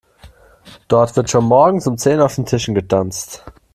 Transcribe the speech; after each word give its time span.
Dort 0.87 1.15
wird 1.15 1.29
schon 1.29 1.45
morgens 1.45 1.85
um 1.85 1.95
zehn 1.95 2.21
auf 2.21 2.33
den 2.33 2.47
Tischen 2.47 2.73
getanzt. 2.73 3.45